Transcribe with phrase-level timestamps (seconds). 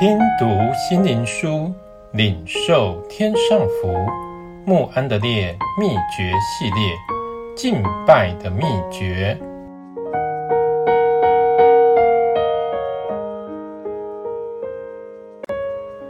[0.00, 1.72] 听读心灵书，
[2.12, 3.92] 领受天上福。
[4.64, 6.94] 穆安德烈秘诀系列，
[7.56, 8.62] 敬拜的秘
[8.92, 9.36] 诀。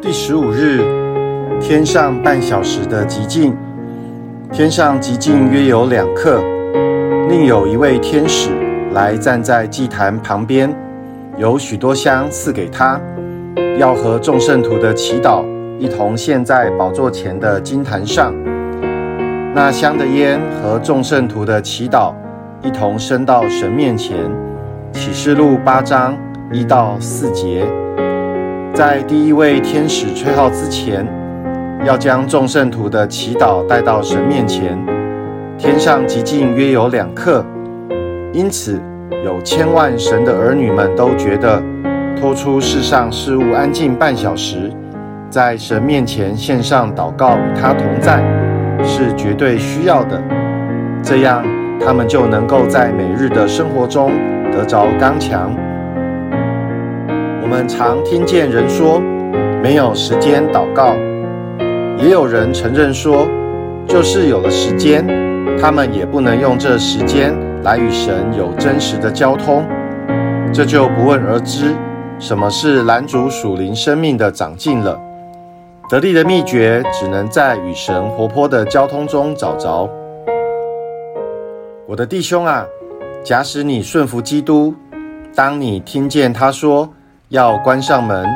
[0.00, 0.80] 第十五日，
[1.60, 3.54] 天上半小时的寂静。
[4.50, 6.42] 天上寂静约有两刻，
[7.28, 8.48] 另有一位天使
[8.92, 10.74] 来站在祭坛旁边，
[11.36, 12.98] 有许多香赐给他，
[13.76, 15.44] 要和众圣徒的祈祷
[15.78, 18.32] 一同献在宝座前的金坛上。
[19.54, 22.12] 那香的烟和众圣徒的祈祷
[22.62, 24.16] 一同升到神面前。
[24.92, 26.16] 启示录八章
[26.52, 27.66] 一到四节，
[28.72, 31.04] 在第一位天使吹号之前，
[31.84, 34.78] 要将众圣徒的祈祷带到神面前。
[35.58, 37.44] 天上极近约有两刻，
[38.32, 38.80] 因此
[39.24, 41.60] 有千万神的儿女们都觉得，
[42.18, 44.70] 拖出世上事物，安静半小时，
[45.28, 48.22] 在神面前献上祷告，与他同在，
[48.82, 50.22] 是绝对需要的。
[51.02, 51.44] 这样，
[51.84, 54.12] 他们就能够在每日的生活中
[54.50, 55.54] 得着刚强。
[57.42, 59.02] 我们常听见人说，
[59.62, 60.94] 没有时间祷告。
[61.98, 63.28] 也有人承认说，
[63.86, 65.06] 就是有了时间，
[65.60, 69.64] 他们也不能用这时间来与神有真实的交通。
[70.52, 71.74] 这就不问而知，
[72.18, 74.98] 什么是拦阻属灵生命的长进了。
[75.90, 79.88] 得力的秘诀，只能在与神活泼的交通中找着。
[81.86, 82.64] 我的弟兄啊，
[83.22, 84.74] 假使你顺服基督，
[85.34, 86.88] 当你听见他说
[87.28, 88.26] 要关上门，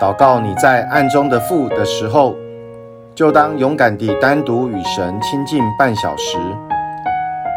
[0.00, 2.36] 祷告你在暗中的父的时候，
[3.14, 6.36] 就当勇敢地单独与神亲近半小时，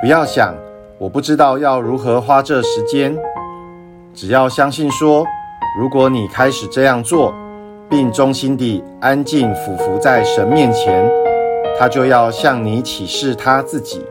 [0.02, 0.56] 不要想
[0.98, 3.14] 我不知道要如何花这时间，
[4.14, 5.26] 只要相信说，
[5.76, 7.34] 如果你开始这样做，
[7.90, 11.04] 并忠心地安静俯伏在神面前，
[11.80, 14.06] 他就要向你启示他自己。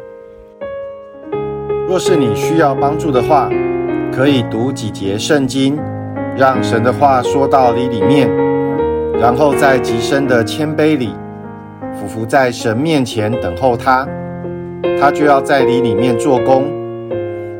[1.86, 3.48] 若是你需要帮助的话，
[4.12, 5.78] 可以读几节圣经，
[6.36, 8.28] 让神的话说到你里面，
[9.20, 11.14] 然后在极深的谦卑里。
[11.94, 14.04] 俯伏在神面前等候他，
[15.00, 16.64] 他就要在你里面做工。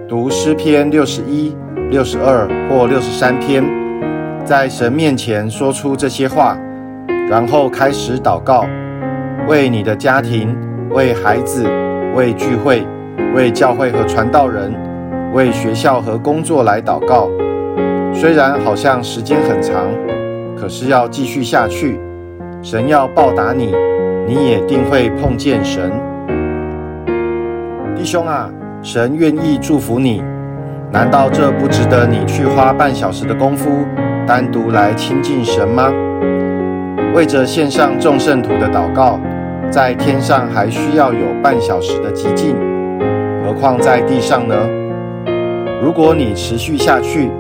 [0.09, 1.55] 读诗篇六十一、
[1.91, 3.63] 六十二或六十三篇，
[4.45, 6.59] 在神面前说出这些话，
[7.31, 8.65] 然后开始祷告，
[9.47, 10.57] 为你的家庭、
[10.91, 11.65] 为孩子、
[12.15, 12.85] 为聚会、
[13.35, 14.75] 为教会和传道人、
[15.33, 17.31] 为学校和工作来祷告。
[18.13, 19.87] 虽然好像时间很长，
[20.57, 22.01] 可是要继续下去。
[22.63, 23.75] 神要报答你。
[24.25, 25.91] 你也定会碰见神，
[27.97, 28.49] 弟兄啊，
[28.81, 30.23] 神愿意祝福你。
[30.93, 33.85] 难道这不值得你去花半小时的功夫，
[34.27, 35.93] 单独来亲近神吗？
[37.15, 39.19] 为着献上众圣徒的祷告，
[39.71, 42.57] 在天上还需要有半小时的寂静，
[43.45, 44.55] 何况在地上呢？
[45.83, 47.31] 如果你持续下去，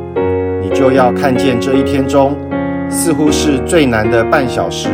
[0.60, 2.37] 你就要看见这一天中，
[2.88, 4.88] 似乎是最难的半小时。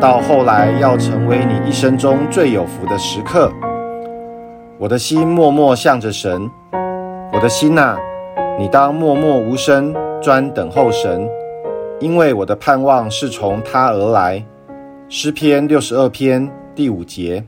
[0.00, 3.52] 到后来要成为你一生中最有福的时刻。
[4.78, 6.50] 我的心默默向着神，
[7.32, 7.96] 我的心呐，
[8.58, 11.28] 你当默默无声，专等候神，
[12.00, 14.42] 因为我的盼望是从他而来。
[15.10, 17.44] 诗篇六十二篇第五节。